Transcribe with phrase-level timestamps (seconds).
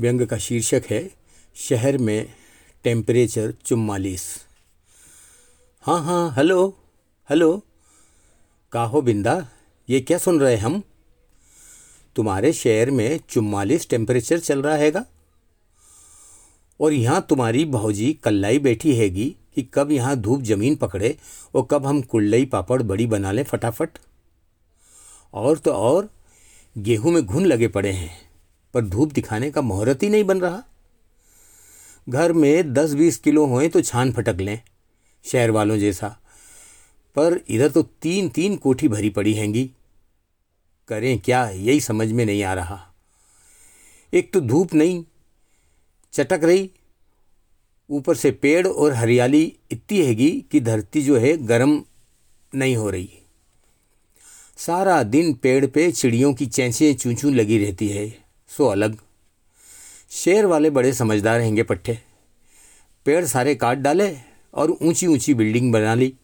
[0.00, 1.10] व्यंग का शीर्षक है,
[1.54, 2.32] शहर में
[2.84, 4.46] टेम्परेचर चुम्मालीस।
[5.80, 6.78] हाँ हाँ हेलो
[7.30, 7.62] हेलो
[8.72, 9.48] काहो बिंदा,
[9.88, 10.82] ये क्या सुन रहे हम?
[12.16, 15.04] तुम्हारे शहर में चुम्मालीस टेम्परेचर चल रहा हैगा?
[16.80, 21.16] और यहाँ तुम्हारी भौजी कल्लाई बैठी हैगी कि कब यहाँ धूप ज़मीन पकड़े
[21.54, 23.98] और कब हम कुल्लई पापड़ बड़ी बना लें फटाफट।
[25.34, 26.10] और तो और,
[26.78, 28.29] गेहूँ में घुन लगे पड़े हैं।
[28.74, 30.62] पर धूप दिखाने का मुहूर्त ही नहीं बन रहा।
[32.08, 34.60] घर में दस बीस किलो होए तो छान फटक लें,
[35.24, 36.08] शहर वालों जैसा।
[37.16, 39.70] पर इधर तो तीन तीन कोठी भरी पड़ी हैंगी।
[40.88, 42.80] करें क्या, यही समझ में नहीं आ रहा।
[44.12, 45.04] एक तो धूप नहीं,
[46.12, 46.70] चटक रही।
[47.90, 51.82] ऊपर से पेड़ और हरियाली इतनी हैगी कि धरती जो है गर्म
[52.52, 53.10] नहीं हो रही।
[54.58, 58.96] सारा दिन पेड़ पे चिड़ियों की चैंचें चूं चूं लगी रहती है। सो अलग।
[60.10, 61.98] शेर वाले बड़े समझदार हैंगे पट्टे
[63.04, 64.16] पेड़ सारे काट डाले
[64.54, 66.14] और ऊँची ऊँची बिल्डिंग बना ली।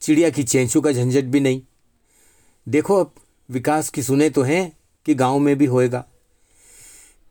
[0.00, 1.62] चिड़िया की चेंचू का झंझट भी नहीं।
[2.68, 3.12] देखो अब,
[3.50, 4.76] विकास की सुने तो हैं
[5.06, 6.04] कि गाँव में भी होएगा।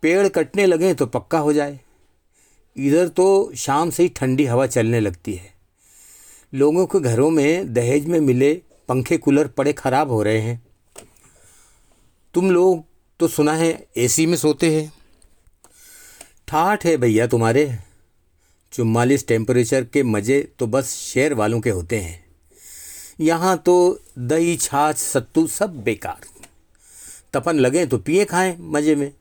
[0.02, 1.80] पेड़ कटने लगे तो पक्का हो जाए।
[2.76, 5.54] इधर तो शाम से ही ठंडी हवा चलने लगती है।
[6.54, 8.54] लोगों के घरों में दहेज में मिले
[8.88, 10.66] पंखे कूलर पड़े खराब हो रहे हैं।
[12.34, 12.86] तुम लोग
[13.20, 14.92] तो सुना है, एसी में सोते हैं।
[16.48, 17.78] ठाठ है भैया तुम्हारे।
[18.74, 22.26] चुम्मालीस टेम्परेचर के मज़े तो बस शहर वालों के होते हैं।
[23.20, 26.28] यहाँ तो दही, छाछ, सत्तू सब बेकार।
[27.34, 29.12] तपन लगे तो पिए खाएँ मज़े में।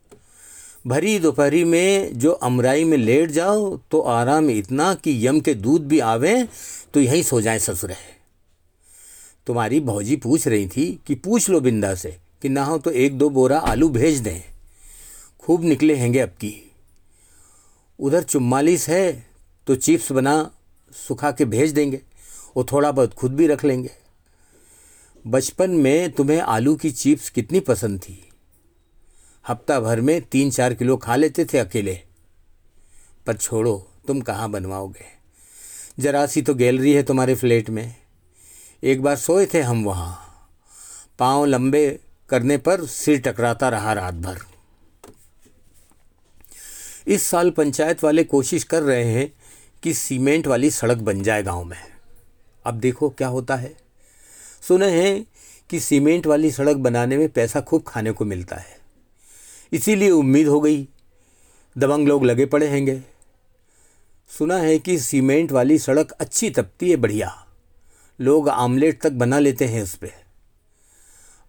[0.87, 5.87] भरी दोपहरी में जो अमराई में लेट जाओ तो आराम इतना कि यम के दूध
[5.89, 6.37] भी आवे
[6.95, 8.15] तो यहीं सो जाए ससुर है
[9.47, 13.19] तुम्हारी भौजी पूछ रही थी कि पूछ लो बिंदा से कि ना हो तो एक
[13.19, 14.41] दो बोरा आलू भेज दें।
[15.39, 16.73] खूब निकले हैंगे अब की।
[18.01, 19.27] उधर चुम्मालीस है
[19.67, 20.51] तो चिप्स बना,
[21.09, 22.01] सुखा के भेज देंगे।
[22.57, 23.91] वो थोड़ा बहुत खुद भी रख लेंगे।
[25.27, 28.29] बचपन में तुम्हें आलू की चिप्स कितनी पसंद थी?
[29.49, 32.01] हफ़्ता भर में तीन चार किलो खा लेते थे अकेले।
[33.27, 35.05] पर छोड़ो, तुम कहाँ बनवाओगे?
[35.99, 37.95] जरा सी तो गैलरी है तुम्हारे फ्लैट में।
[38.83, 40.19] एक बार सोए थे हम वहाँ।
[41.19, 44.39] पाँव लंबे करने पर सिर टकराता रहा रात भर।
[47.07, 49.33] इस साल पंचायत वाले कोशिश कर रहे हैं
[49.83, 51.83] कि सीमेंट वाली सड़क बन जाए गाँव में।
[52.65, 53.77] अब देखो क्या होता है।
[54.69, 55.27] सुने हैं
[55.71, 58.79] कि सीमेंट वाली सड़क बनाने में पैसा खूब खाने को मिलता है।
[59.73, 60.89] इसीलिए उम्मीद हो गई।
[61.79, 63.03] दबंग लोग लगे पड़े हैंगे।
[64.39, 67.47] सुना है कि सीमेंट वाली सड़क अच्छी तपती है, बढ़िया।
[68.21, 70.26] लोग आमलेट तक बना लेते हैं उस पर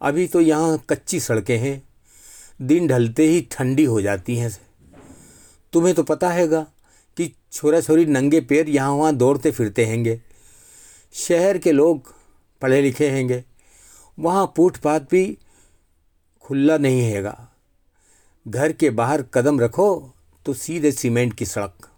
[0.01, 1.81] अभी तो यहाँ कच्ची सड़कें हैं।
[2.61, 4.51] दिन ढलते ही ठंडी हो जाती हैं।
[5.73, 6.61] तुम्हें तो पता हैगा
[7.17, 10.19] कि छोरा छोरी नंगे पैर यहाँ वहाँ दौड़ते फिरते हैंगे।
[11.13, 12.13] शहर के लोग
[12.61, 13.43] पढ़े लिखे हैंगे।
[14.19, 15.37] वहाँ पूट पात भी
[16.41, 17.37] खुला नहीं हैगा।
[18.45, 20.13] घर के बाहर कदम रखो
[20.45, 21.89] तो सीधे सीमेंट की सड़क।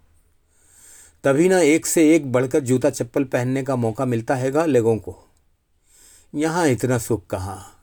[1.24, 5.16] तभी ना एक से एक बढ़कर जूता चप्पल पहनने का मौका मिलता हैगा लोगों को।
[6.34, 7.79] यहाँ इतना सुख कहाँ?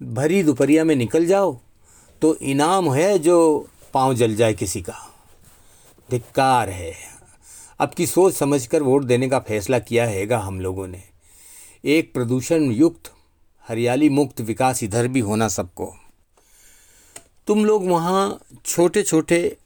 [0.00, 1.58] भरी दोपहरिया में निकल जाओ
[2.22, 4.94] तो इनाम है जो पाँव जल जाए किसी का।
[6.08, 6.92] धिक्कार है।
[7.80, 11.02] अब की सोच समझकर वोट देने का फैसला किया हैगा हम लोगों ने।
[11.84, 13.12] एक प्रदूषण युक्त,
[13.64, 15.92] हरियाली मुक्त विकास इधर भी होना सबको।
[17.46, 19.56] तुम लोग वहाँ छोटे छोटे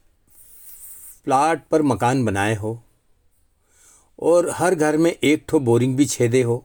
[1.25, 2.79] प्लाट पर मकान बनाए हो,
[4.19, 6.65] और हर घर में एक ठो बोरिंग भी छेदे हो।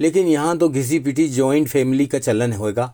[0.00, 2.92] लेकिन यहाँ तो घिसी पिटी जॉइंट फैमिली का चलन होगा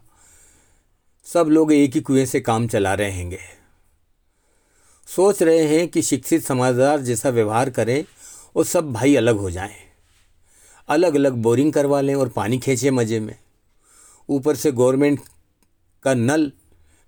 [1.26, 3.38] सब लोग एक ही कुएँ से काम चला रहे हैंगे।
[5.08, 8.04] सोच रहे हैं कि शिक्षित समझदार जैसा व्यवहार करें
[8.56, 9.74] और सब भाई अलग हो जाएँ।
[10.88, 13.34] अलग अलग बोरिंग करवा लें और पानी खींचे मज़े में।
[14.28, 15.20] ऊपर से गवर्नमेंट
[16.04, 16.50] का नल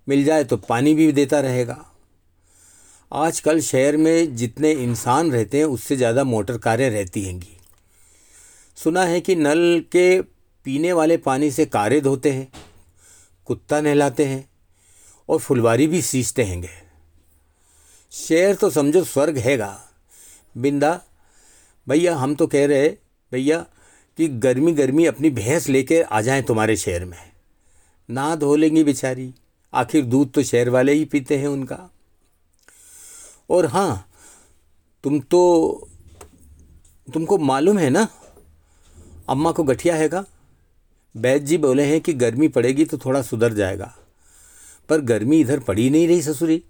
[0.07, 1.85] मिल जाए तो पानी भी देता रहेगा।
[3.13, 7.54] आजकल शहर में जितने इंसान रहते हैं, उससे ज़्यादा मोटर कारें रहती हैंगी।
[8.85, 10.23] सुना है कि नल के
[10.65, 12.53] पीने वाले पानी से कारे धोते हैं,
[13.47, 14.49] कुत्ता नहलाते हैं
[15.29, 16.69] और फुलवारी भी सींचते हैंगे।
[18.13, 19.81] शहर तो समझो स्वर्ग हैगा।
[20.57, 21.01] बिंदा,
[21.89, 22.89] भैया, हम तो कह रहे
[23.33, 23.59] भैया,
[24.19, 27.19] कि गर्मी गर्मी अपनी भैंस लेके आ जाएँ तुम्हारे शहर में।
[28.11, 29.35] ना धो लेंगी बेचारी।
[29.75, 31.79] आखिर दूध तो शहर वाले ही पीते हैं उनका।
[33.51, 34.11] और हाँ
[35.05, 35.41] तुम तो
[37.15, 38.07] तुमको मालूम है ना
[39.29, 40.25] अम्मा को गठिया हैगा।
[41.17, 43.97] बैद जी बोले हैं कि गर्मी पड़ेगी तो थोड़ा सुधर जाएगा।
[44.89, 46.65] पर गर्मी इधर पड़ी नहीं रही ससुरी।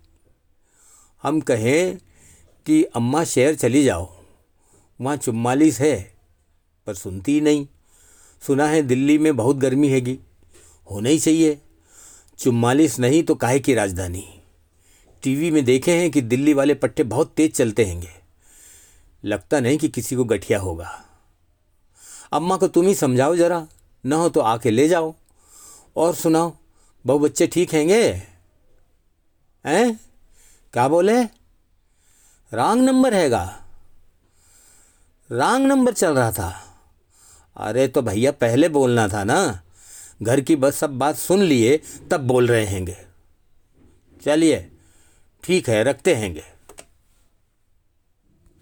[1.22, 1.98] हम कहें
[2.66, 4.16] कि अम्मा शहर चली जाओ।
[5.00, 6.14] वहाँ चुम्मालीस है,
[6.86, 7.66] पर सुनती ही नहीं।
[8.46, 10.18] सुना है दिल्ली में बहुत गर्मी हैगी।
[10.90, 11.60] होना ही चाहिए।
[12.38, 14.40] चुम्मालीस नहीं तो काहे की राजधानी?
[15.22, 18.10] टीवी में देखे हैं कि दिल्ली वाले पट्टे बहुत तेज चलते हैंगे।
[19.24, 21.13] लगता नहीं कि किसी को गठिया होगा।
[22.32, 23.66] अम्मा को तुम ही समझाओ जरा।
[24.06, 25.14] न हो तो आके ले जाओ।
[25.96, 26.56] और सुनाओ,
[27.06, 28.12] बहु बच्चे ठीक हैंगे?
[29.66, 30.00] हैं?
[30.72, 31.22] क्या बोले?
[32.54, 33.66] रॉन्ग नंबर हैगा।
[35.32, 36.78] रॉन्ग नंबर चल रहा था।
[37.56, 39.60] अरे तो भैया पहले बोलना था ना।
[40.22, 42.96] घर की बस सब बात सुन लिए, तब बोल रहे हैंगे।
[44.24, 44.72] चलिए,
[45.44, 46.53] ठीक है, रखते हैंगे।